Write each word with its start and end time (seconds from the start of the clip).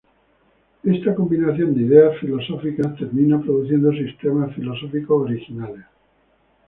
Esta 0.83 1.13
combinación 1.13 1.75
de 1.75 1.81
ideas 1.83 2.17
filosóficas 2.19 2.95
termina 2.97 3.39
produciendo 3.39 3.91
sistemas 3.91 4.51
filosóficos 4.55 5.25
originales. 5.25 5.85